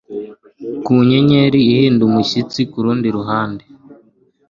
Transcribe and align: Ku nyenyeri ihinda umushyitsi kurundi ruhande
Ku 0.83 0.93
nyenyeri 1.09 1.59
ihinda 1.73 2.01
umushyitsi 2.09 2.59
kurundi 2.71 3.07
ruhande 3.15 3.63